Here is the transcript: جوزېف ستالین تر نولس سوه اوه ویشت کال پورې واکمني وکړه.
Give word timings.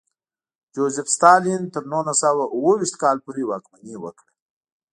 جوزېف 0.73 1.07
ستالین 1.15 1.61
تر 1.73 1.83
نولس 1.91 2.17
سوه 2.23 2.45
اوه 2.55 2.73
ویشت 2.79 2.95
کال 3.01 3.17
پورې 3.25 3.43
واکمني 3.47 3.95
وکړه. 3.99 4.31